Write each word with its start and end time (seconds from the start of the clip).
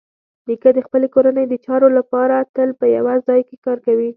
نیکه 0.47 0.69
د 0.77 0.79
خپلې 0.87 1.07
کورنۍ 1.15 1.45
د 1.49 1.55
چارو 1.65 1.87
لپاره 1.97 2.35
تل 2.55 2.69
په 2.79 2.85
یوه 2.97 3.13
ځای 3.27 3.39
کار 3.65 3.77
کوي. 3.85 4.09